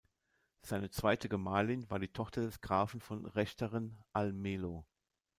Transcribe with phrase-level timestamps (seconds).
[0.63, 4.83] Seine zweite Gemahlin war die Tochter des Grafen von Rechteren-Almelo.